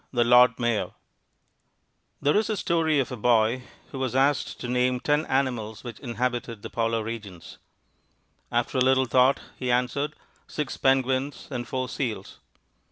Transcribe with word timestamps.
The 0.11 0.23
Lord 0.23 0.59
Mayor 0.59 0.93
There 2.23 2.35
is 2.35 2.49
a 2.49 2.57
story 2.57 2.99
of 2.99 3.11
a 3.11 3.15
boy 3.15 3.61
who 3.91 3.99
was 3.99 4.15
asked 4.15 4.59
to 4.61 4.67
name 4.67 4.99
ten 4.99 5.27
animals 5.27 5.83
which 5.83 5.99
inhabit 5.99 6.45
the 6.63 6.71
polar 6.71 7.03
regions. 7.03 7.59
After 8.51 8.79
a 8.79 8.83
little 8.83 9.05
thought 9.05 9.39
he 9.59 9.69
answered, 9.69 10.15
"Six 10.47 10.75
penguins 10.77 11.47
and 11.51 11.67
four 11.67 11.87
seals." 11.87 12.39